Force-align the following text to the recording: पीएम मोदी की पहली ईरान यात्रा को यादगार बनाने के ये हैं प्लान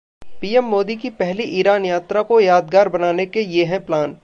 पीएम 0.41 0.65
मोदी 0.65 0.95
की 0.95 1.09
पहली 1.09 1.43
ईरान 1.59 1.85
यात्रा 1.85 2.21
को 2.23 2.39
यादगार 2.39 2.89
बनाने 2.89 3.25
के 3.25 3.41
ये 3.41 3.65
हैं 3.65 3.85
प्लान 3.85 4.17